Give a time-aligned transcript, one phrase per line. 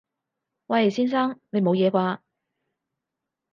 [0.65, 0.89] 喂！
[0.89, 1.39] 先生！
[1.51, 2.19] 你冇嘢啩？